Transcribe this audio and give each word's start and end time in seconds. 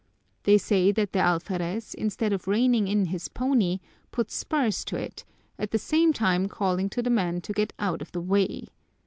They 0.45 0.57
say 0.57 0.91
that 0.93 1.13
the 1.13 1.19
alferez, 1.19 1.93
instead 1.93 2.33
of 2.33 2.47
reining 2.47 2.87
in 2.87 3.05
his 3.05 3.27
pony, 3.27 3.81
put 4.11 4.31
spurs 4.31 4.83
to 4.85 4.95
it, 4.95 5.23
at 5.59 5.69
the 5.69 5.77
same 5.77 6.11
time 6.11 6.47
calling 6.47 6.89
to 6.89 7.03
the 7.03 7.11
man 7.11 7.39
to 7.41 7.53
get 7.53 7.71
out 7.77 8.01
of 8.01 8.11
the 8.11 8.21
way. 8.21 8.69